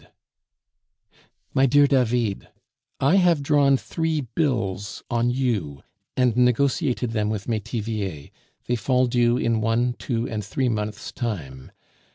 _"MY 1.53 1.67
DEAR 1.67 1.85
DAVID, 1.85 2.47
I 2.99 3.17
have 3.17 3.43
drawn 3.43 3.77
three 3.77 4.21
bills 4.21 5.03
on 5.11 5.29
you, 5.29 5.83
and 6.17 6.35
negotiated 6.35 7.11
them 7.11 7.29
with 7.29 7.45
Metivier; 7.47 8.31
they 8.65 8.75
fall 8.75 9.05
due 9.05 9.37
in 9.37 9.61
one, 9.61 9.93
two, 9.99 10.27
and 10.27 10.43
three 10.43 10.69
months' 10.69 11.11
time. 11.11 11.71